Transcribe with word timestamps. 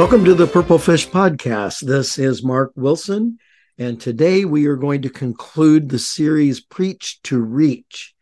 Welcome 0.00 0.24
to 0.24 0.34
the 0.34 0.46
Purple 0.46 0.78
Fish 0.78 1.06
Podcast. 1.06 1.82
This 1.82 2.18
is 2.18 2.42
Mark 2.42 2.72
Wilson, 2.74 3.38
and 3.76 4.00
today 4.00 4.46
we 4.46 4.64
are 4.64 4.76
going 4.76 5.02
to 5.02 5.10
conclude 5.10 5.90
the 5.90 5.98
series 5.98 6.58
Preach 6.58 7.20
to 7.24 7.38
Reach. 7.38 8.14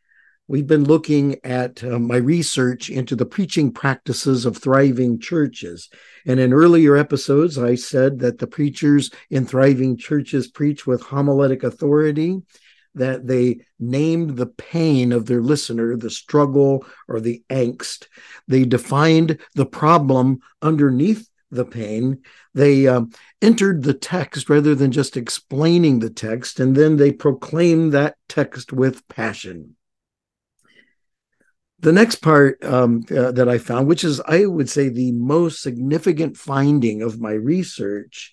We've 0.48 0.66
been 0.66 0.82
looking 0.82 1.36
at 1.45 1.84
uh, 1.84 2.00
my 2.00 2.16
research 2.16 2.91
into 2.91 3.14
the 3.14 3.27
preaching 3.27 3.70
practices 3.70 4.45
of 4.45 4.56
thriving 4.56 5.20
churches. 5.20 5.88
And 6.27 6.41
in 6.41 6.52
earlier 6.52 6.96
episodes, 6.96 7.56
I 7.56 7.77
said 7.77 8.18
that 8.18 8.38
the 8.38 8.48
preachers 8.48 9.12
in 9.30 9.46
thriving 9.46 9.96
churches 9.96 10.48
preach 10.48 10.84
with 10.84 11.01
homiletic 11.01 11.62
authority, 11.62 12.42
that 12.96 13.29
they 13.29 13.60
named 13.79 14.37
the 14.37 14.46
pain 14.46 15.12
of 15.12 15.26
their 15.26 15.40
listener, 15.40 15.96
the 15.96 16.10
struggle 16.10 16.84
or 17.06 17.20
the 17.20 17.45
angst. 17.48 18.09
They 18.48 18.65
defined 18.65 19.38
the 19.54 19.66
problem 19.66 20.40
underneath 20.60 21.29
the 21.51 21.65
pain. 21.65 22.23
They 22.55 22.87
um, 22.87 23.11
entered 23.41 23.83
the 23.83 23.95
text 23.95 24.48
rather 24.48 24.75
than 24.75 24.93
just 24.93 25.16
explaining 25.16 25.98
the 25.98 26.11
text, 26.11 26.61
and 26.61 26.77
then 26.77 26.97
they 26.97 27.12
proclaimed 27.12 27.93
that 27.93 28.16
text 28.29 28.73
with 28.73 29.07
passion. 29.09 29.77
The 31.80 31.93
next 31.93 32.16
part 32.16 32.62
um, 32.65 33.05
uh, 33.11 33.30
that 33.33 33.48
I 33.48 33.59
found, 33.59 33.87
which 33.87 34.02
is, 34.02 34.21
I 34.27 34.47
would 34.47 34.69
say, 34.69 34.88
the 34.88 35.12
most 35.12 35.62
significant 35.62 36.37
finding 36.37 37.02
of 37.02 37.21
my 37.21 37.33
research, 37.33 38.33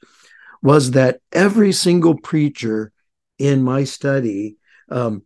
was 0.64 0.92
that 0.92 1.20
every 1.32 1.72
single 1.72 2.18
preacher 2.18 2.92
in 3.38 3.62
my 3.62 3.84
study, 3.84 4.58
um, 4.90 5.24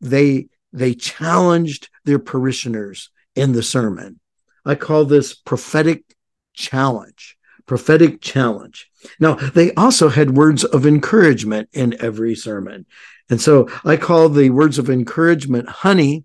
they 0.00 0.48
they 0.72 0.94
challenged 0.94 1.88
their 2.04 2.18
parishioners 2.18 3.10
in 3.34 3.52
the 3.52 3.62
sermon. 3.62 4.20
I 4.64 4.74
call 4.74 5.04
this 5.04 5.34
prophetic 5.34 6.04
challenge, 6.54 7.36
prophetic 7.66 8.20
challenge. 8.20 8.90
Now, 9.18 9.34
they 9.34 9.72
also 9.74 10.08
had 10.08 10.36
words 10.36 10.64
of 10.64 10.86
encouragement 10.86 11.68
in 11.72 11.96
every 12.00 12.34
sermon. 12.34 12.86
And 13.30 13.40
so 13.40 13.68
I 13.84 13.96
call 13.96 14.28
the 14.28 14.50
words 14.50 14.78
of 14.78 14.90
encouragement 14.90 15.68
honey 15.68 16.24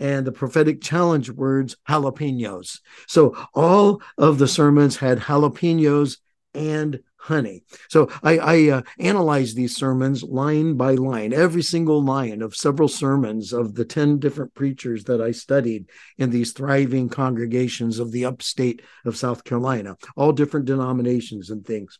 and 0.00 0.26
the 0.26 0.32
prophetic 0.32 0.80
challenge 0.80 1.30
words 1.30 1.76
jalapenos. 1.88 2.80
So 3.06 3.36
all 3.54 4.02
of 4.18 4.38
the 4.38 4.48
sermons 4.48 4.96
had 4.96 5.20
jalapenos 5.20 6.18
and 6.52 7.00
honey. 7.24 7.64
So 7.88 8.10
I, 8.22 8.38
I 8.38 8.68
uh, 8.68 8.82
analyzed 8.98 9.56
these 9.56 9.74
sermons 9.74 10.22
line 10.22 10.74
by 10.74 10.92
line, 10.92 11.32
every 11.32 11.62
single 11.62 12.02
line 12.02 12.42
of 12.42 12.54
several 12.54 12.86
sermons 12.86 13.54
of 13.54 13.74
the 13.74 13.86
10 13.86 14.18
different 14.18 14.52
preachers 14.54 15.04
that 15.04 15.22
I 15.22 15.30
studied 15.30 15.88
in 16.18 16.28
these 16.28 16.52
thriving 16.52 17.08
congregations 17.08 17.98
of 17.98 18.12
the 18.12 18.26
upstate 18.26 18.82
of 19.06 19.16
South 19.16 19.42
Carolina, 19.42 19.96
all 20.16 20.32
different 20.32 20.66
denominations 20.66 21.48
and 21.48 21.64
things. 21.64 21.98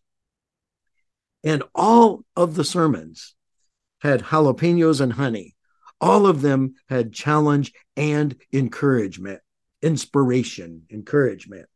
And 1.43 1.63
all 1.75 2.25
of 2.37 2.55
the 2.55 2.65
sermons 2.65 3.35
had 4.01 4.25
jalapenos 4.25 5.01
and 5.01 5.15
honey. 5.15 5.57
All 6.03 6.27
of 6.27 6.43
them 6.43 6.75
had 6.91 7.15
challenge 7.15 7.73
and 7.97 8.37
encouragement, 8.53 9.41
inspiration, 9.81 10.83
encouragement. 10.91 11.67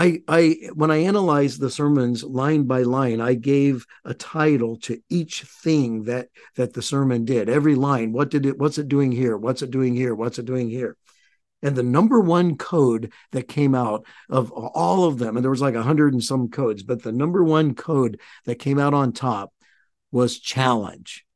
I, 0.00 0.22
I 0.28 0.56
when 0.72 0.90
I 0.90 1.02
analyzed 1.02 1.60
the 1.60 1.68
sermons 1.68 2.24
line 2.24 2.62
by 2.62 2.84
line, 2.84 3.20
I 3.20 3.34
gave 3.34 3.84
a 4.02 4.14
title 4.14 4.78
to 4.78 4.98
each 5.10 5.42
thing 5.42 6.04
that 6.04 6.28
that 6.56 6.72
the 6.72 6.80
sermon 6.80 7.26
did. 7.26 7.50
Every 7.50 7.74
line, 7.74 8.10
what 8.10 8.30
did 8.30 8.46
it? 8.46 8.58
What's 8.58 8.78
it 8.78 8.88
doing 8.88 9.12
here? 9.12 9.36
What's 9.36 9.60
it 9.60 9.70
doing 9.70 9.94
here? 9.94 10.14
What's 10.14 10.38
it 10.38 10.46
doing 10.46 10.70
here? 10.70 10.96
And 11.60 11.76
the 11.76 11.82
number 11.82 12.18
one 12.18 12.56
code 12.56 13.12
that 13.32 13.46
came 13.46 13.74
out 13.74 14.06
of 14.30 14.50
all 14.50 15.04
of 15.04 15.18
them, 15.18 15.36
and 15.36 15.44
there 15.44 15.50
was 15.50 15.60
like 15.60 15.74
a 15.74 15.82
hundred 15.82 16.14
and 16.14 16.24
some 16.24 16.48
codes, 16.48 16.82
but 16.82 17.02
the 17.02 17.12
number 17.12 17.44
one 17.44 17.74
code 17.74 18.18
that 18.46 18.54
came 18.54 18.78
out 18.78 18.94
on 18.94 19.12
top 19.12 19.52
was 20.10 20.38
challenge. 20.38 21.26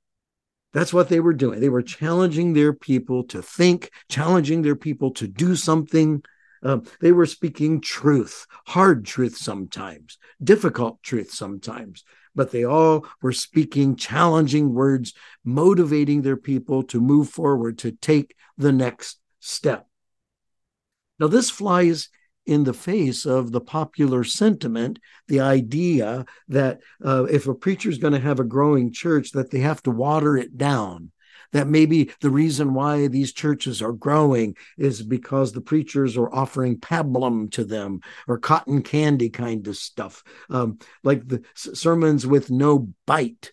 That's 0.72 0.94
what 0.94 1.10
they 1.10 1.20
were 1.20 1.34
doing. 1.34 1.60
They 1.60 1.68
were 1.68 1.82
challenging 1.82 2.54
their 2.54 2.72
people 2.72 3.24
to 3.24 3.42
think, 3.42 3.90
challenging 4.08 4.62
their 4.62 4.74
people 4.74 5.10
to 5.12 5.28
do 5.28 5.54
something 5.54 6.22
uh, 6.64 6.78
they 7.00 7.12
were 7.12 7.26
speaking 7.26 7.80
truth, 7.80 8.46
hard 8.66 9.04
truth 9.04 9.36
sometimes, 9.36 10.18
difficult 10.42 11.02
truth 11.02 11.30
sometimes, 11.30 12.04
but 12.34 12.50
they 12.50 12.64
all 12.64 13.06
were 13.22 13.32
speaking 13.32 13.96
challenging 13.96 14.74
words, 14.74 15.12
motivating 15.44 16.22
their 16.22 16.36
people 16.36 16.82
to 16.84 17.00
move 17.00 17.28
forward, 17.28 17.78
to 17.78 17.92
take 17.92 18.34
the 18.56 18.72
next 18.72 19.20
step. 19.40 19.86
Now, 21.20 21.28
this 21.28 21.50
flies 21.50 22.08
in 22.46 22.64
the 22.64 22.74
face 22.74 23.24
of 23.24 23.52
the 23.52 23.60
popular 23.60 24.24
sentiment, 24.24 24.98
the 25.28 25.40
idea 25.40 26.26
that 26.48 26.80
uh, 27.04 27.24
if 27.24 27.46
a 27.46 27.54
preacher 27.54 27.88
is 27.88 27.98
going 27.98 28.12
to 28.12 28.20
have 28.20 28.40
a 28.40 28.44
growing 28.44 28.92
church, 28.92 29.30
that 29.32 29.50
they 29.50 29.60
have 29.60 29.82
to 29.82 29.90
water 29.90 30.36
it 30.36 30.58
down 30.58 31.10
that 31.54 31.68
maybe 31.68 32.10
the 32.20 32.30
reason 32.30 32.74
why 32.74 33.06
these 33.06 33.32
churches 33.32 33.80
are 33.80 33.92
growing 33.92 34.56
is 34.76 35.02
because 35.02 35.52
the 35.52 35.60
preachers 35.60 36.16
are 36.16 36.32
offering 36.34 36.76
pablum 36.76 37.50
to 37.52 37.64
them 37.64 38.00
or 38.26 38.38
cotton 38.38 38.82
candy 38.82 39.30
kind 39.30 39.66
of 39.68 39.76
stuff, 39.76 40.24
um, 40.50 40.78
like 41.04 41.26
the 41.26 41.42
sermons 41.54 42.26
with 42.26 42.50
no 42.50 42.88
bite. 43.06 43.52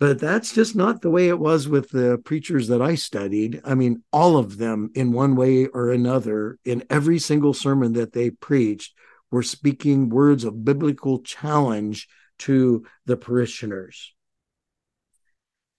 But 0.00 0.18
that's 0.18 0.54
just 0.54 0.74
not 0.74 1.02
the 1.02 1.10
way 1.10 1.28
it 1.28 1.38
was 1.38 1.68
with 1.68 1.90
the 1.90 2.18
preachers 2.24 2.68
that 2.68 2.80
I 2.80 2.94
studied. 2.94 3.60
I 3.64 3.74
mean, 3.74 4.02
all 4.10 4.38
of 4.38 4.56
them, 4.56 4.90
in 4.94 5.12
one 5.12 5.36
way 5.36 5.66
or 5.66 5.90
another, 5.90 6.58
in 6.64 6.84
every 6.88 7.18
single 7.18 7.52
sermon 7.52 7.92
that 7.94 8.12
they 8.14 8.30
preached, 8.30 8.94
were 9.30 9.42
speaking 9.42 10.08
words 10.08 10.44
of 10.44 10.64
biblical 10.64 11.20
challenge 11.20 12.08
to 12.38 12.86
the 13.04 13.16
parishioners. 13.18 14.14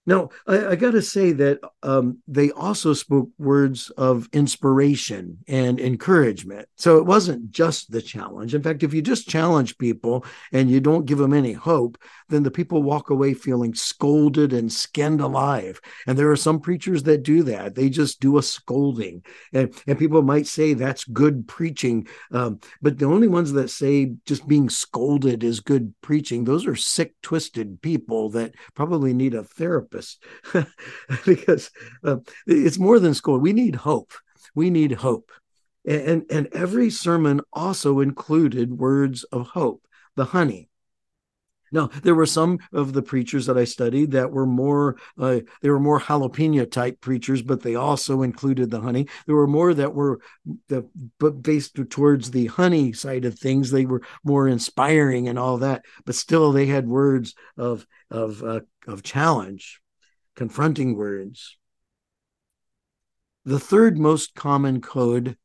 Now, 0.09 0.29
I, 0.47 0.69
I 0.69 0.75
got 0.75 0.93
to 0.93 1.03
say 1.03 1.33
that 1.33 1.59
um, 1.83 2.17
they 2.27 2.49
also 2.49 2.93
spoke 2.93 3.29
words 3.37 3.91
of 3.91 4.27
inspiration 4.33 5.37
and 5.47 5.79
encouragement. 5.79 6.67
So 6.77 6.97
it 6.97 7.05
wasn't 7.05 7.51
just 7.51 7.91
the 7.91 8.01
challenge. 8.01 8.55
In 8.55 8.63
fact, 8.63 8.81
if 8.81 8.91
you 8.91 9.03
just 9.03 9.29
challenge 9.29 9.77
people 9.77 10.25
and 10.51 10.67
you 10.67 10.79
don't 10.79 11.05
give 11.05 11.19
them 11.19 11.31
any 11.31 11.53
hope, 11.53 11.99
then 12.27 12.41
the 12.41 12.49
people 12.49 12.81
walk 12.81 13.11
away 13.11 13.35
feeling 13.35 13.75
scolded 13.75 14.51
and 14.51 14.73
skinned 14.73 15.21
alive. 15.21 15.79
And 16.07 16.17
there 16.17 16.31
are 16.31 16.35
some 16.35 16.59
preachers 16.59 17.03
that 17.03 17.21
do 17.21 17.43
that. 17.43 17.75
They 17.75 17.89
just 17.89 18.19
do 18.19 18.39
a 18.39 18.43
scolding. 18.43 19.21
And, 19.53 19.71
and 19.85 19.99
people 19.99 20.23
might 20.23 20.47
say 20.47 20.73
that's 20.73 21.03
good 21.03 21.47
preaching. 21.47 22.07
Um, 22.31 22.61
but 22.81 22.97
the 22.97 23.05
only 23.05 23.27
ones 23.27 23.51
that 23.51 23.69
say 23.69 24.13
just 24.25 24.47
being 24.47 24.69
scolded 24.69 25.43
is 25.43 25.59
good 25.59 25.93
preaching, 26.01 26.45
those 26.45 26.65
are 26.65 26.75
sick, 26.75 27.13
twisted 27.21 27.79
people 27.83 28.31
that 28.31 28.55
probably 28.73 29.13
need 29.13 29.35
a 29.35 29.43
therapist 29.43 29.98
because 31.25 31.71
uh, 32.03 32.17
it's 32.47 32.79
more 32.79 32.99
than 32.99 33.13
school. 33.13 33.39
We 33.39 33.53
need 33.53 33.75
hope. 33.75 34.13
We 34.55 34.69
need 34.69 34.93
hope. 34.93 35.31
And, 35.85 36.25
and 36.29 36.47
every 36.53 36.89
sermon 36.89 37.41
also 37.53 37.99
included 37.99 38.77
words 38.77 39.23
of 39.25 39.47
hope, 39.47 39.85
the 40.15 40.25
honey. 40.25 40.69
Now, 41.71 41.87
there 42.03 42.15
were 42.15 42.25
some 42.25 42.59
of 42.73 42.93
the 42.93 43.01
preachers 43.01 43.45
that 43.45 43.57
I 43.57 43.63
studied 43.63 44.11
that 44.11 44.31
were 44.31 44.45
more, 44.45 44.97
uh, 45.17 45.39
they 45.61 45.69
were 45.69 45.79
more 45.79 45.99
jalapeno 45.99 46.69
type 46.69 46.99
preachers, 46.99 47.41
but 47.41 47.61
they 47.61 47.75
also 47.75 48.23
included 48.23 48.71
the 48.71 48.81
honey. 48.81 49.07
There 49.27 49.35
were 49.35 49.47
more 49.47 49.73
that 49.73 49.93
were 49.93 50.19
the, 50.67 50.89
but 51.19 51.41
based 51.41 51.79
towards 51.89 52.31
the 52.31 52.47
honey 52.47 52.93
side 52.93 53.25
of 53.25 53.37
things. 53.37 53.69
They 53.69 53.85
were 53.85 54.01
more 54.23 54.47
inspiring 54.47 55.27
and 55.27 55.37
all 55.37 55.57
that, 55.57 55.85
but 56.05 56.15
still 56.15 56.51
they 56.51 56.65
had 56.65 56.87
words 56.87 57.35
of, 57.55 57.85
of, 58.09 58.43
uh, 58.43 58.61
of 58.87 59.03
challenge 59.03 59.81
confronting 60.39 60.95
words. 60.95 61.57
The 63.43 63.59
third 63.59 63.97
most 63.97 64.35
common 64.35 64.79
code 64.79 65.35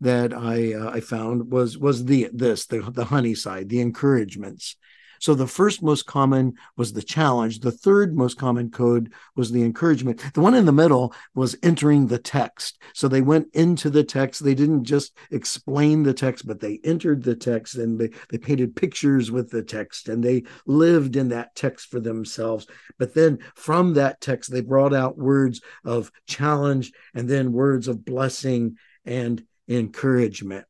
that 0.00 0.32
I 0.32 0.74
uh, 0.74 0.90
I 0.90 1.00
found 1.00 1.50
was 1.50 1.76
was 1.76 2.04
the 2.04 2.30
this 2.32 2.64
the 2.66 2.78
the 2.88 3.06
honey 3.06 3.34
side, 3.34 3.68
the 3.68 3.80
encouragements. 3.80 4.76
So 5.24 5.34
the 5.34 5.46
first 5.46 5.82
most 5.82 6.04
common 6.04 6.52
was 6.76 6.92
the 6.92 7.02
challenge. 7.02 7.60
The 7.60 7.72
third 7.72 8.14
most 8.14 8.36
common 8.36 8.70
code 8.70 9.10
was 9.36 9.50
the 9.50 9.62
encouragement. 9.62 10.22
The 10.34 10.42
one 10.42 10.52
in 10.52 10.66
the 10.66 10.70
middle 10.70 11.14
was 11.34 11.56
entering 11.62 12.06
the 12.06 12.18
text. 12.18 12.78
So 12.92 13.08
they 13.08 13.22
went 13.22 13.46
into 13.54 13.88
the 13.88 14.04
text. 14.04 14.44
They 14.44 14.54
didn't 14.54 14.84
just 14.84 15.16
explain 15.30 16.02
the 16.02 16.12
text, 16.12 16.46
but 16.46 16.60
they 16.60 16.78
entered 16.84 17.22
the 17.22 17.34
text 17.34 17.76
and 17.76 17.98
they, 17.98 18.10
they 18.28 18.36
painted 18.36 18.76
pictures 18.76 19.30
with 19.30 19.48
the 19.48 19.62
text 19.62 20.10
and 20.10 20.22
they 20.22 20.42
lived 20.66 21.16
in 21.16 21.30
that 21.30 21.54
text 21.54 21.86
for 21.86 22.00
themselves. 22.00 22.66
But 22.98 23.14
then 23.14 23.38
from 23.54 23.94
that 23.94 24.20
text, 24.20 24.52
they 24.52 24.60
brought 24.60 24.92
out 24.92 25.16
words 25.16 25.62
of 25.86 26.12
challenge 26.26 26.92
and 27.14 27.30
then 27.30 27.54
words 27.54 27.88
of 27.88 28.04
blessing 28.04 28.76
and 29.06 29.42
encouragement. 29.68 30.66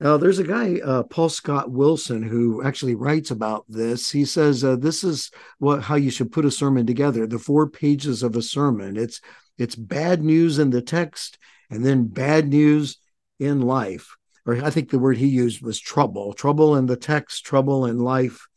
Now, 0.00 0.16
there's 0.16 0.38
a 0.38 0.44
guy, 0.44 0.80
uh, 0.82 1.02
Paul 1.02 1.28
Scott 1.28 1.70
Wilson, 1.70 2.22
who 2.22 2.62
actually 2.62 2.94
writes 2.94 3.30
about 3.30 3.66
this. 3.68 4.10
He 4.10 4.24
says 4.24 4.64
uh, 4.64 4.76
this 4.76 5.04
is 5.04 5.30
what 5.58 5.82
how 5.82 5.96
you 5.96 6.10
should 6.10 6.32
put 6.32 6.46
a 6.46 6.50
sermon 6.50 6.86
together. 6.86 7.26
The 7.26 7.38
four 7.38 7.68
pages 7.68 8.22
of 8.22 8.34
a 8.34 8.42
sermon. 8.42 8.96
It's 8.96 9.20
it's 9.58 9.76
bad 9.76 10.22
news 10.22 10.58
in 10.58 10.70
the 10.70 10.80
text, 10.80 11.38
and 11.68 11.84
then 11.84 12.06
bad 12.06 12.48
news 12.48 12.96
in 13.38 13.60
life. 13.60 14.16
or 14.46 14.64
I 14.64 14.70
think 14.70 14.90
the 14.90 14.98
word 14.98 15.18
he 15.18 15.26
used 15.26 15.60
was 15.60 15.78
trouble, 15.78 16.32
trouble 16.32 16.76
in 16.76 16.86
the 16.86 16.96
text, 16.96 17.44
trouble 17.44 17.84
in 17.84 17.98
life, 17.98 18.48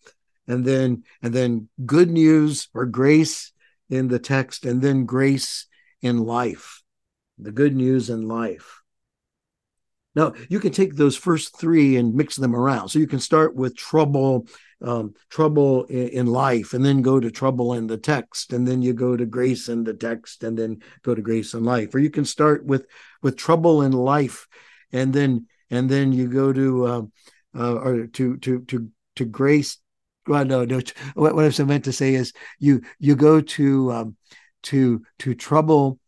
and 0.48 0.64
then 0.64 1.04
and 1.22 1.34
then 1.34 1.68
good 1.86 2.10
news 2.10 2.70
or 2.74 2.86
grace 2.86 3.52
in 3.90 4.08
the 4.08 4.20
text, 4.20 4.66
and 4.66 4.82
then 4.82 5.06
grace 5.06 5.68
in 6.02 6.20
life, 6.20 6.82
the 7.38 7.52
good 7.52 7.76
news 7.76 8.10
in 8.10 8.30
life. 8.30 8.83
Now 10.16 10.34
you 10.50 10.60
can 10.60 10.72
take 10.72 10.96
those 10.96 11.16
first 11.16 11.58
three 11.58 11.98
and 11.98 12.14
mix 12.14 12.36
them 12.36 12.56
around. 12.56 12.90
So 12.90 13.00
you 13.00 13.08
can 13.08 13.20
start 13.20 13.56
with 13.56 13.76
trouble, 13.76 14.48
um, 14.82 15.14
trouble 15.30 15.86
in, 15.86 16.28
life, 16.28 16.74
and 16.74 16.86
then 16.86 17.02
go 17.02 17.20
to 17.20 17.32
trouble 17.32 17.74
in 17.74 17.88
the 17.88 17.98
text, 17.98 18.54
and 18.54 18.68
then 18.68 18.82
you 18.82 18.94
go 18.94 19.18
to 19.18 19.26
grace 19.26 19.70
in 19.70 19.84
the 19.84 19.94
text, 19.94 20.44
and 20.44 20.58
then 20.58 20.82
go 21.02 21.16
to 21.16 21.22
grace 21.22 21.54
in 21.54 21.64
life. 21.64 21.96
Or 21.96 22.00
you 22.00 22.10
can 22.10 22.26
start 22.26 22.66
with 22.66 22.86
with 23.22 23.38
trouble 23.38 23.82
in 23.82 23.92
life, 23.92 24.48
and 24.92 25.14
then 25.14 25.48
and 25.70 25.90
then 25.90 26.12
you 26.12 26.28
go 26.28 26.54
to 26.54 26.86
uh, 26.86 27.02
uh, 27.58 27.76
or 27.76 28.08
to 28.08 28.38
to 28.38 28.60
to 28.66 28.90
to 29.16 29.26
grace. 29.26 29.78
Well, 30.28 30.46
no, 30.46 30.64
no. 30.64 30.80
What, 31.16 31.60
I 31.60 31.64
meant 31.64 31.86
to 31.86 31.92
say 31.94 32.14
is 32.14 32.34
you 32.60 32.82
you 33.00 33.16
go 33.16 33.42
to 33.42 33.92
um, 33.92 34.16
to 34.64 35.04
to 35.20 35.36
trouble 35.36 36.00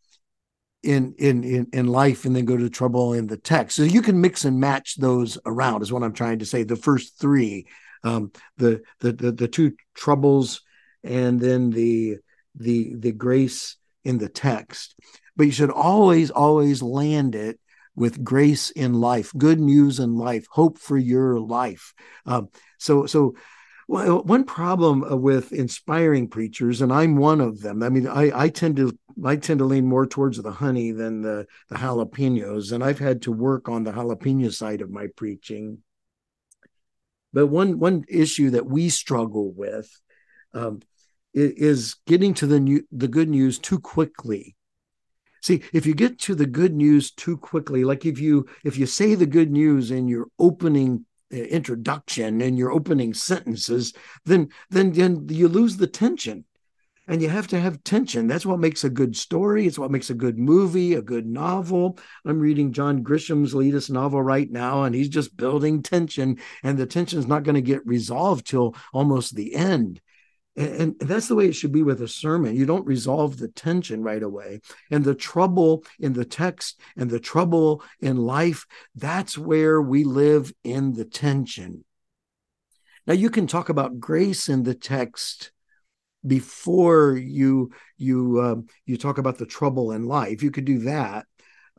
in 0.86 1.14
in 1.18 1.42
in 1.44 1.66
in 1.72 1.86
life 1.88 2.24
and 2.24 2.34
then 2.34 2.44
go 2.44 2.56
to 2.56 2.70
trouble 2.70 3.12
in 3.12 3.26
the 3.26 3.36
text 3.36 3.76
so 3.76 3.82
you 3.82 4.00
can 4.00 4.20
mix 4.20 4.44
and 4.44 4.60
match 4.60 4.96
those 4.96 5.36
around 5.44 5.82
is 5.82 5.92
what 5.92 6.02
i'm 6.02 6.12
trying 6.12 6.38
to 6.38 6.46
say. 6.46 6.62
The 6.62 6.76
first 6.76 7.18
three 7.18 7.66
um 8.04 8.30
the 8.56 8.82
the 9.00 9.12
the, 9.12 9.32
the 9.32 9.48
two 9.48 9.72
troubles 9.94 10.62
and 11.02 11.40
then 11.40 11.70
the 11.70 12.18
the 12.54 12.94
the 12.94 13.12
grace 13.12 13.76
in 14.04 14.18
the 14.18 14.28
text. 14.28 14.94
But 15.36 15.46
you 15.46 15.52
should 15.52 15.70
always 15.70 16.30
always 16.30 16.82
land 16.82 17.34
it 17.34 17.58
with 17.94 18.22
grace 18.22 18.70
in 18.70 18.94
life 18.94 19.32
good 19.36 19.58
news 19.58 19.98
in 19.98 20.16
life 20.16 20.46
hope 20.50 20.78
for 20.78 20.96
your 20.96 21.40
life. 21.40 21.94
Um, 22.24 22.48
so 22.78 23.06
so 23.06 23.34
well, 23.88 24.22
one 24.22 24.44
problem 24.44 25.04
uh, 25.04 25.16
with 25.16 25.52
inspiring 25.52 26.28
preachers, 26.28 26.80
and 26.80 26.92
I'm 26.92 27.16
one 27.16 27.40
of 27.40 27.60
them. 27.60 27.82
I 27.82 27.88
mean, 27.88 28.08
I, 28.08 28.32
I 28.36 28.48
tend 28.48 28.76
to 28.76 28.96
I 29.24 29.36
tend 29.36 29.58
to 29.60 29.64
lean 29.64 29.86
more 29.86 30.06
towards 30.06 30.42
the 30.42 30.50
honey 30.50 30.90
than 30.90 31.22
the 31.22 31.46
the 31.68 31.76
jalapenos, 31.76 32.72
and 32.72 32.82
I've 32.82 32.98
had 32.98 33.22
to 33.22 33.32
work 33.32 33.68
on 33.68 33.84
the 33.84 33.92
jalapeno 33.92 34.52
side 34.52 34.80
of 34.80 34.90
my 34.90 35.06
preaching. 35.16 35.78
But 37.32 37.46
one 37.46 37.78
one 37.78 38.04
issue 38.08 38.50
that 38.50 38.66
we 38.66 38.88
struggle 38.88 39.52
with 39.52 39.88
um, 40.52 40.80
is 41.32 41.96
getting 42.06 42.34
to 42.34 42.46
the 42.46 42.58
new 42.58 42.82
the 42.90 43.08
good 43.08 43.28
news 43.28 43.58
too 43.58 43.78
quickly. 43.78 44.56
See, 45.42 45.62
if 45.72 45.86
you 45.86 45.94
get 45.94 46.18
to 46.22 46.34
the 46.34 46.46
good 46.46 46.74
news 46.74 47.12
too 47.12 47.36
quickly, 47.36 47.84
like 47.84 48.04
if 48.04 48.18
you 48.18 48.46
if 48.64 48.76
you 48.76 48.86
say 48.86 49.14
the 49.14 49.26
good 49.26 49.52
news 49.52 49.92
in 49.92 50.08
your 50.08 50.26
opening 50.40 51.04
introduction 51.30 52.40
and 52.40 52.58
your 52.58 52.72
opening 52.72 53.14
sentences, 53.14 53.92
then 54.24 54.48
then 54.70 54.92
then 54.92 55.26
you 55.28 55.48
lose 55.48 55.76
the 55.76 55.86
tension. 55.86 56.44
And 57.08 57.22
you 57.22 57.28
have 57.28 57.46
to 57.48 57.60
have 57.60 57.84
tension. 57.84 58.26
That's 58.26 58.44
what 58.44 58.58
makes 58.58 58.82
a 58.82 58.90
good 58.90 59.16
story. 59.16 59.64
It's 59.64 59.78
what 59.78 59.92
makes 59.92 60.10
a 60.10 60.14
good 60.14 60.40
movie, 60.40 60.94
a 60.94 61.02
good 61.02 61.24
novel. 61.24 62.00
I'm 62.24 62.40
reading 62.40 62.72
John 62.72 63.02
Grisham's 63.02 63.54
latest 63.54 63.92
novel 63.92 64.20
right 64.20 64.50
now, 64.50 64.82
and 64.82 64.92
he's 64.92 65.08
just 65.08 65.36
building 65.36 65.82
tension, 65.82 66.38
and 66.64 66.76
the 66.76 66.84
tension 66.84 67.20
is 67.20 67.28
not 67.28 67.44
going 67.44 67.54
to 67.54 67.60
get 67.60 67.86
resolved 67.86 68.44
till 68.44 68.74
almost 68.92 69.36
the 69.36 69.54
end. 69.54 70.00
And, 70.56 70.96
that's 70.98 71.28
the 71.28 71.34
way 71.34 71.46
it 71.46 71.54
should 71.54 71.72
be 71.72 71.82
with 71.82 72.00
a 72.00 72.08
sermon. 72.08 72.56
You 72.56 72.64
don't 72.64 72.86
resolve 72.86 73.36
the 73.36 73.48
tension 73.48 74.02
right 74.02 74.22
away. 74.22 74.60
And 74.90 75.04
the 75.04 75.14
trouble 75.14 75.84
in 76.00 76.14
the 76.14 76.24
text 76.24 76.80
and 76.96 77.10
the 77.10 77.20
trouble 77.20 77.82
in 78.00 78.16
life, 78.16 78.66
that's 78.94 79.36
where 79.36 79.82
we 79.82 80.04
live 80.04 80.52
in 80.64 80.94
the 80.94 81.04
tension. 81.04 81.84
Now, 83.06 83.14
you 83.14 83.30
can 83.30 83.46
talk 83.46 83.68
about 83.68 84.00
grace 84.00 84.48
in 84.48 84.62
the 84.62 84.74
text 84.74 85.52
before 86.26 87.16
you 87.16 87.70
you 87.98 88.40
um, 88.42 88.66
you 88.84 88.96
talk 88.96 89.18
about 89.18 89.38
the 89.38 89.46
trouble 89.46 89.92
in 89.92 90.06
life. 90.06 90.42
You 90.42 90.50
could 90.50 90.64
do 90.64 90.78
that. 90.80 91.26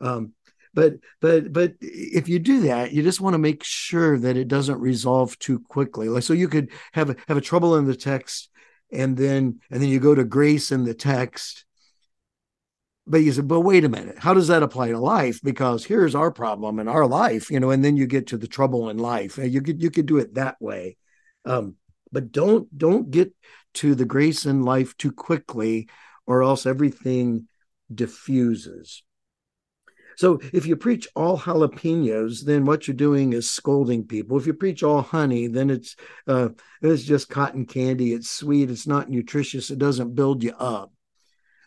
Um, 0.00 0.32
but 0.74 0.94
but 1.20 1.52
but 1.52 1.74
if 1.80 2.28
you 2.28 2.38
do 2.38 2.60
that 2.60 2.92
you 2.92 3.02
just 3.02 3.20
want 3.20 3.34
to 3.34 3.38
make 3.38 3.64
sure 3.64 4.18
that 4.18 4.36
it 4.36 4.48
doesn't 4.48 4.78
resolve 4.78 5.36
too 5.38 5.58
quickly 5.58 6.08
like 6.08 6.22
so 6.22 6.34
you 6.34 6.46
could 6.46 6.70
have 6.92 7.10
a, 7.10 7.16
have 7.26 7.38
a 7.38 7.40
trouble 7.40 7.76
in 7.76 7.86
the 7.86 7.96
text 7.96 8.50
and 8.92 9.16
then 9.16 9.60
and 9.70 9.82
then 9.82 9.88
you 9.88 10.00
go 10.00 10.14
to 10.14 10.24
grace 10.24 10.72
in 10.72 10.84
the 10.84 10.94
text. 10.94 11.64
But 13.06 13.18
you 13.18 13.32
said 13.32 13.48
but 13.48 13.60
wait 13.60 13.84
a 13.84 13.88
minute. 13.88 14.18
How 14.18 14.34
does 14.34 14.48
that 14.48 14.62
apply 14.62 14.90
to 14.90 14.98
life? 14.98 15.40
Because 15.42 15.84
here's 15.84 16.14
our 16.14 16.30
problem 16.30 16.78
in 16.78 16.88
our 16.88 17.06
life 17.06 17.50
you 17.50 17.60
know 17.60 17.70
and 17.70 17.84
then 17.84 17.96
you 17.96 18.06
get 18.06 18.28
to 18.28 18.38
the 18.38 18.48
trouble 18.48 18.88
in 18.90 18.98
life. 18.98 19.38
You 19.38 19.62
could 19.62 19.82
you 19.82 19.90
could 19.90 20.06
do 20.06 20.18
it 20.18 20.34
that 20.34 20.60
way. 20.60 20.96
Um, 21.44 21.76
but 22.12 22.32
don't 22.32 22.76
don't 22.76 23.10
get 23.10 23.34
to 23.74 23.94
the 23.94 24.04
grace 24.04 24.46
in 24.46 24.62
life 24.62 24.96
too 24.96 25.12
quickly 25.12 25.88
or 26.26 26.42
else 26.42 26.66
everything 26.66 27.48
diffuses 27.92 29.02
so 30.18 30.40
if 30.52 30.66
you 30.66 30.74
preach 30.74 31.06
all 31.14 31.38
jalapenos, 31.38 32.44
then 32.44 32.64
what 32.64 32.88
you're 32.88 32.96
doing 32.96 33.34
is 33.34 33.48
scolding 33.48 34.04
people. 34.04 34.36
If 34.36 34.48
you 34.48 34.52
preach 34.52 34.82
all 34.82 35.00
honey, 35.00 35.46
then 35.46 35.70
it's 35.70 35.94
uh, 36.26 36.48
it's 36.82 37.04
just 37.04 37.28
cotton 37.28 37.66
candy. 37.66 38.14
It's 38.14 38.28
sweet. 38.28 38.68
It's 38.68 38.88
not 38.88 39.08
nutritious. 39.08 39.70
It 39.70 39.78
doesn't 39.78 40.16
build 40.16 40.42
you 40.42 40.54
up. 40.58 40.92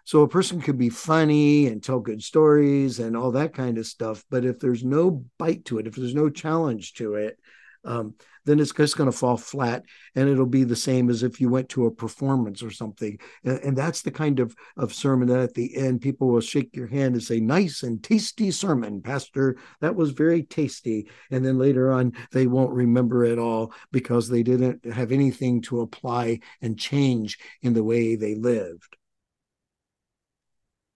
So 0.04 0.24
a 0.24 0.28
person 0.28 0.60
could 0.60 0.78
be 0.78 0.90
funny 0.90 1.68
and 1.68 1.82
tell 1.82 2.02
good 2.02 2.22
stories 2.22 3.00
and 3.00 3.16
all 3.16 3.32
that 3.32 3.54
kind 3.54 3.78
of 3.78 3.88
stuff, 3.88 4.26
but 4.30 4.44
if 4.44 4.60
there's 4.60 4.84
no 4.84 5.24
bite 5.38 5.64
to 5.66 5.80
it, 5.80 5.88
if 5.88 5.96
there's 5.96 6.14
no 6.14 6.30
challenge 6.30 6.96
to 6.96 7.16
it, 7.16 7.40
um, 7.86 8.16
then 8.46 8.60
it's 8.60 8.72
just 8.72 8.98
going 8.98 9.12
to 9.12 9.18
fall 9.18 9.38
flat 9.38 9.84
and 10.16 10.30
it'll 10.30 10.46
be 10.46 10.64
the 10.64 10.76
same 10.76 11.10
as 11.10 11.24
if 11.24 11.40
you 11.40 11.50
went 11.50 11.70
to 11.70 11.86
a 11.86 11.92
performance 11.92 12.64
or 12.64 12.72
something. 12.72 13.18
And, 13.44 13.60
and, 13.60 13.78
that's 13.78 14.02
the 14.02 14.12
kind 14.12 14.40
of, 14.40 14.56
of 14.78 14.94
sermon 14.94 15.28
that 15.30 15.40
at 15.40 15.54
the 15.54 15.76
end 15.76 16.02
people 16.02 16.28
will 16.28 16.42
shake 16.42 16.76
your 16.76 16.88
hand 16.88 17.16
and 17.16 17.24
say, 17.24 17.40
Nice 17.40 17.84
and 17.84 18.04
tasty 18.04 18.52
sermon, 18.52 19.02
Pastor. 19.02 19.58
That 19.80 19.96
was 19.96 20.12
very 20.12 20.44
tasty. 20.44 21.10
And 21.32 21.46
then 21.46 21.58
later 21.58 21.92
on, 21.92 22.14
they 22.32 22.48
won't 22.48 22.74
remember 22.74 23.24
it 23.24 23.40
all 23.40 23.74
because 23.92 24.30
they 24.30 24.44
didn't 24.44 24.86
have 24.86 25.12
anything 25.12 25.62
to 25.64 25.82
apply 25.82 26.40
and 26.62 26.78
change 26.78 27.40
in 27.62 27.74
the 27.74 27.84
way 27.84 28.16
they 28.16 28.36
lived. 28.36 28.98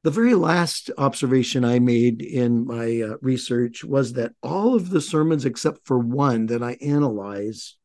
The 0.06 0.12
very 0.12 0.36
last 0.36 0.92
observation 1.00 1.66
I 1.66 1.80
made 1.80 2.22
in 2.22 2.68
my 2.68 3.02
uh, 3.02 3.18
research 3.24 3.84
was 3.84 4.14
that 4.14 4.34
all 4.44 4.76
of 4.76 4.92
the 4.92 5.02
sermons, 5.02 5.46
except 5.46 5.88
for 5.88 5.98
one 5.98 6.46
that 6.46 6.62
I 6.62 6.74
analyzed, 6.74 7.76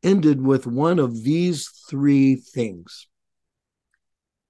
ended 0.00 0.40
with 0.40 0.68
one 0.68 1.00
of 1.00 1.24
these 1.24 1.66
three 1.90 2.36
things. 2.36 3.08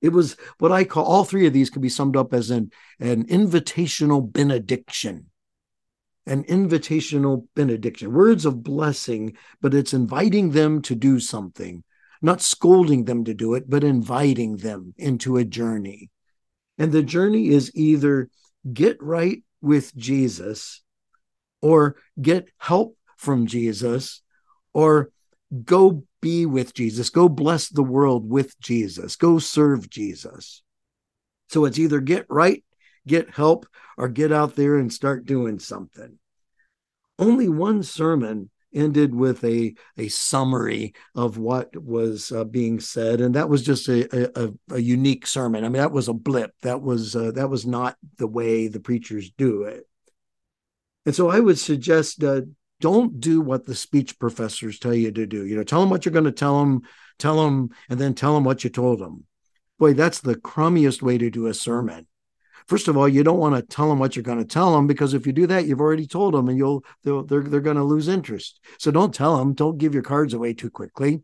It 0.02 0.10
was 0.10 0.36
what 0.58 0.70
I 0.70 0.84
call 0.84 1.06
all 1.06 1.24
three 1.24 1.46
of 1.46 1.54
these 1.54 1.70
can 1.70 1.80
be 1.80 1.88
summed 1.88 2.14
up 2.14 2.34
as 2.34 2.50
an, 2.50 2.72
an 3.00 3.24
invitational 3.24 4.30
benediction. 4.30 5.30
An 6.26 6.44
invitational 6.44 7.46
benediction, 7.56 8.12
words 8.12 8.44
of 8.44 8.62
blessing, 8.62 9.34
but 9.62 9.72
it's 9.72 9.94
inviting 9.94 10.50
them 10.50 10.82
to 10.82 10.94
do 10.94 11.20
something, 11.20 11.84
not 12.20 12.42
scolding 12.42 13.06
them 13.06 13.24
to 13.24 13.32
do 13.32 13.54
it, 13.54 13.64
but 13.66 13.82
inviting 13.82 14.58
them 14.58 14.92
into 14.98 15.38
a 15.38 15.44
journey. 15.46 16.10
And 16.78 16.92
the 16.92 17.02
journey 17.02 17.48
is 17.48 17.72
either 17.74 18.30
get 18.72 19.02
right 19.02 19.42
with 19.60 19.94
Jesus 19.96 20.82
or 21.60 21.96
get 22.20 22.48
help 22.58 22.96
from 23.16 23.46
Jesus 23.46 24.22
or 24.72 25.10
go 25.64 26.04
be 26.20 26.46
with 26.46 26.74
Jesus, 26.74 27.10
go 27.10 27.28
bless 27.28 27.68
the 27.68 27.82
world 27.82 28.28
with 28.28 28.58
Jesus, 28.60 29.16
go 29.16 29.38
serve 29.38 29.88
Jesus. 29.90 30.62
So 31.48 31.64
it's 31.64 31.78
either 31.78 32.00
get 32.00 32.26
right, 32.28 32.64
get 33.06 33.30
help, 33.30 33.66
or 33.96 34.08
get 34.08 34.32
out 34.32 34.54
there 34.54 34.76
and 34.76 34.92
start 34.92 35.26
doing 35.26 35.58
something. 35.58 36.18
Only 37.18 37.48
one 37.48 37.82
sermon 37.82 38.50
ended 38.78 39.14
with 39.14 39.44
a 39.44 39.74
a 39.96 40.08
summary 40.08 40.94
of 41.14 41.36
what 41.36 41.76
was 41.76 42.32
uh, 42.32 42.44
being 42.44 42.80
said, 42.80 43.20
and 43.20 43.34
that 43.34 43.48
was 43.48 43.62
just 43.62 43.88
a, 43.88 44.40
a, 44.40 44.52
a 44.70 44.78
unique 44.78 45.26
sermon. 45.26 45.64
I 45.64 45.68
mean, 45.68 45.82
that 45.82 45.92
was 45.92 46.08
a 46.08 46.14
blip. 46.14 46.52
That 46.62 46.80
was 46.80 47.14
uh, 47.14 47.32
that 47.32 47.50
was 47.50 47.66
not 47.66 47.96
the 48.16 48.28
way 48.28 48.68
the 48.68 48.80
preachers 48.80 49.30
do 49.30 49.64
it. 49.64 49.84
And 51.04 51.14
so, 51.14 51.30
I 51.30 51.40
would 51.40 51.58
suggest 51.58 52.22
uh, 52.22 52.42
don't 52.80 53.20
do 53.20 53.40
what 53.40 53.66
the 53.66 53.74
speech 53.74 54.18
professors 54.18 54.78
tell 54.78 54.94
you 54.94 55.10
to 55.12 55.26
do. 55.26 55.44
You 55.46 55.56
know, 55.56 55.64
tell 55.64 55.80
them 55.80 55.90
what 55.90 56.04
you're 56.04 56.12
going 56.12 56.24
to 56.24 56.32
tell 56.32 56.60
them, 56.60 56.82
tell 57.18 57.44
them, 57.44 57.70
and 57.88 57.98
then 57.98 58.14
tell 58.14 58.34
them 58.34 58.44
what 58.44 58.64
you 58.64 58.70
told 58.70 59.00
them. 59.00 59.24
Boy, 59.78 59.94
that's 59.94 60.20
the 60.20 60.34
crummiest 60.34 61.02
way 61.02 61.18
to 61.18 61.30
do 61.30 61.46
a 61.46 61.54
sermon 61.54 62.06
first 62.68 62.86
of 62.86 62.96
all, 62.96 63.08
you 63.08 63.24
don't 63.24 63.38
want 63.38 63.56
to 63.56 63.62
tell 63.62 63.88
them 63.88 63.98
what 63.98 64.14
you're 64.14 64.22
going 64.22 64.38
to 64.38 64.44
tell 64.44 64.72
them 64.72 64.86
because 64.86 65.14
if 65.14 65.26
you 65.26 65.32
do 65.32 65.46
that, 65.48 65.66
you've 65.66 65.80
already 65.80 66.06
told 66.06 66.34
them, 66.34 66.48
and 66.48 66.56
you'll 66.56 66.84
they're 67.02 67.42
they're 67.42 67.60
going 67.60 67.76
to 67.76 67.84
lose 67.84 68.08
interest. 68.08 68.60
So 68.78 68.90
don't 68.90 69.14
tell 69.14 69.38
them. 69.38 69.54
Don't 69.54 69.78
give 69.78 69.94
your 69.94 70.02
cards 70.02 70.34
away 70.34 70.54
too 70.54 70.70
quickly. 70.70 71.22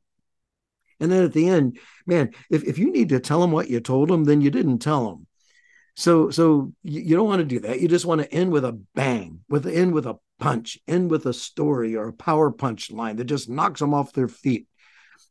And 1.01 1.13
then 1.13 1.25
at 1.25 1.33
the 1.33 1.49
end, 1.49 1.79
man, 2.07 2.31
if, 2.51 2.65
if 2.65 2.79
you 2.79 2.91
need 2.91 3.11
to 3.11 3.21
tell 3.21 3.41
them 3.41 3.51
what 3.51 3.69
you 3.69 3.81
told 3.81 4.09
them, 4.09 4.25
then 4.25 4.41
you 4.41 4.51
didn't 4.51 4.79
tell 4.79 5.09
them. 5.09 5.27
So 5.97 6.31
so 6.31 6.73
you, 6.83 7.01
you 7.03 7.17
don't 7.17 7.29
want 7.29 7.41
to 7.41 7.45
do 7.45 7.61
that. 7.61 7.81
You 7.81 7.89
just 7.89 8.07
want 8.07 8.21
to 8.21 8.33
end 8.33 8.51
with 8.51 8.65
a 8.65 8.81
bang, 8.95 9.41
with 9.49 9.67
end 9.67 9.93
with 9.93 10.07
a 10.07 10.19
punch, 10.39 10.79
end 10.89 11.11
with 11.11 11.27
a 11.27 11.33
story 11.33 11.95
or 11.95 12.09
a 12.09 12.13
power 12.13 12.51
punch 12.51 12.91
line 12.91 13.17
that 13.17 13.25
just 13.25 13.49
knocks 13.49 13.81
them 13.81 13.95
off 13.95 14.13
their 14.13 14.29
feet. 14.29 14.67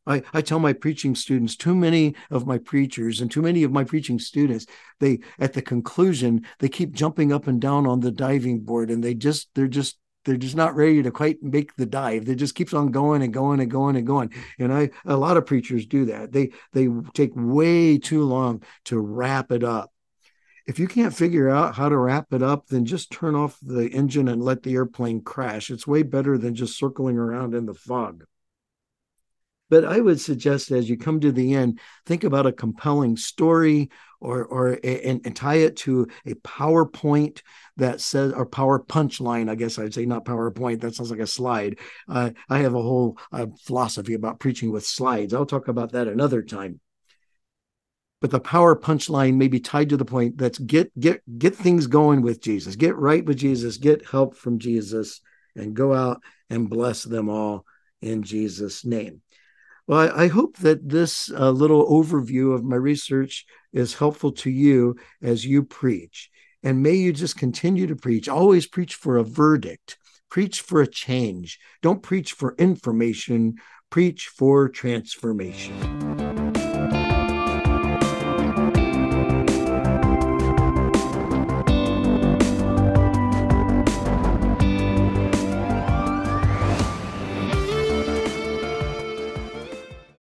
I, 0.05 0.24
I 0.33 0.41
tell 0.41 0.60
my 0.60 0.74
preaching 0.74 1.15
students, 1.15 1.55
too 1.55 1.75
many 1.75 2.15
of 2.29 2.45
my 2.45 2.57
preachers 2.57 3.22
and 3.22 3.31
too 3.31 3.41
many 3.41 3.63
of 3.63 3.72
my 3.72 3.83
preaching 3.83 4.19
students, 4.19 4.65
they 5.00 5.19
at 5.39 5.53
the 5.53 5.62
conclusion, 5.62 6.45
they 6.60 6.69
keep 6.69 6.91
jumping 6.91 7.31
up 7.31 7.48
and 7.48 7.62
down 7.62 7.88
on 7.88 8.01
the 8.01 8.12
diving 8.12 8.62
board 8.62 8.89
and 8.89 9.03
they 9.03 9.13
just 9.13 9.50
they're 9.55 9.67
just 9.67 9.98
they're 10.25 10.38
just 10.38 10.55
not 10.55 10.75
ready 10.75 11.03
to 11.03 11.12
quite 11.12 11.43
make 11.43 11.75
the 11.75 11.86
dive. 11.86 12.25
They 12.25 12.36
just 12.36 12.55
keeps 12.55 12.74
on 12.74 12.91
going 12.91 13.22
and 13.22 13.33
going 13.33 13.60
and 13.60 13.69
going 13.69 13.95
and 13.95 14.07
going. 14.07 14.31
And 14.60 14.74
I 14.74 14.89
a 15.05 15.17
lot 15.17 15.38
of 15.38 15.45
preachers 15.45 15.86
do 15.86 16.05
that. 16.05 16.31
They 16.31 16.51
they 16.74 16.88
take 17.13 17.31
way 17.36 17.98
too 17.98 18.24
long 18.24 18.63
to 18.86 19.00
wrap 19.00 19.51
it 19.51 19.63
up. 19.63 19.91
If 20.65 20.79
you 20.79 20.88
can't 20.88 21.13
figure 21.13 21.50
out 21.50 21.75
how 21.75 21.89
to 21.89 21.98
wrap 21.98 22.31
it 22.31 22.41
up, 22.41 22.67
then 22.67 22.86
just 22.86 23.12
turn 23.12 23.36
off 23.36 23.57
the 23.62 23.89
engine 23.89 24.29
and 24.29 24.41
let 24.41 24.63
the 24.63 24.75
airplane 24.75 25.22
crash. 25.22 25.69
It's 25.69 25.86
way 25.86 26.03
better 26.03 26.38
than 26.38 26.55
just 26.55 26.77
circling 26.77 27.17
around 27.17 27.53
in 27.53 27.65
the 27.65 27.74
fog. 27.74 28.24
But 29.74 29.86
I 29.86 30.01
would 30.01 30.22
suggest 30.22 30.70
as 30.70 30.88
you 30.88 31.00
come 31.00 31.20
to 31.22 31.32
the 31.32 31.56
end, 31.56 31.80
think 32.06 32.24
about 32.24 32.46
a 32.46 32.51
compelling 32.51 33.18
story 33.18 33.89
or 34.20 34.46
or 34.46 34.77
and, 34.84 35.20
and 35.25 35.36
tie 35.36 35.56
it 35.56 35.77
to 35.77 36.10
a 36.27 36.36
PowerPoint 36.36 37.42
that 37.77 38.00
says 38.00 38.34
or 38.34 38.46
power 38.46 38.80
punchline. 38.80 39.50
I 39.50 39.56
guess 39.56 39.80
I'd 39.80 39.96
say 39.96 40.06
not 40.06 40.25
PowerPoint. 40.25 40.82
That 40.82 40.94
sounds 40.94 41.10
like 41.10 41.22
a 41.22 41.25
slide. 41.25 41.80
Uh, 42.08 42.30
I 42.48 42.60
have 42.60 42.75
a 42.75 42.82
whole 42.84 43.18
uh, 43.32 43.48
philosophy 43.63 44.13
about 44.13 44.39
preaching 44.39 44.72
with 44.72 44.86
slides. 44.86 45.34
I'll 45.34 45.48
talk 45.48 45.68
about 45.68 45.94
that 45.94 46.08
another 46.08 46.44
time. 46.44 46.80
But 48.22 48.30
the 48.30 48.39
power 48.39 48.75
punchline 48.75 49.38
may 49.38 49.48
be 49.48 49.60
tied 49.60 49.89
to 49.89 49.98
the 49.98 50.06
point 50.06 50.38
that's 50.38 50.60
get 50.60 50.92
get 51.00 51.24
get 51.39 51.56
things 51.56 51.88
going 51.88 52.22
with 52.22 52.42
Jesus, 52.42 52.75
get 52.75 52.96
right 52.96 53.25
with 53.25 53.38
Jesus, 53.38 53.77
get 53.77 54.08
help 54.08 54.36
from 54.36 54.60
Jesus, 54.60 55.20
and 55.56 55.74
go 55.74 55.96
out 55.96 56.22
and 56.51 56.70
bless 56.70 57.01
them 57.01 57.27
all 57.27 57.65
in 58.03 58.22
Jesus' 58.22 58.86
name. 58.86 59.24
Well, 59.85 60.11
I, 60.15 60.27
hope 60.27 60.57
that 60.59 60.87
this 60.87 61.29
uh, 61.29 61.51
little 61.51 61.85
overview 61.89 62.53
of 62.53 62.63
my 62.63 62.77
research 62.77 63.45
is 63.73 63.95
helpful 63.95 64.31
to 64.31 64.49
you 64.49 64.95
as 65.21 65.45
you 65.45 65.63
preach. 65.63 66.29
And 66.63 66.81
may 66.81 66.93
you 66.93 67.11
just 67.11 67.37
continue 67.37 67.87
to 67.87 67.95
preach. 67.95 68.29
Always 68.29 68.65
preach 68.65 68.95
for 68.95 69.17
a 69.17 69.23
verdict, 69.23 69.97
preach 70.29 70.61
for 70.61 70.81
a 70.81 70.87
change. 70.87 71.59
Don't 71.81 72.01
preach 72.01 72.31
for 72.31 72.55
information, 72.57 73.55
preach 73.89 74.27
for 74.27 74.69
transformation. 74.69 76.12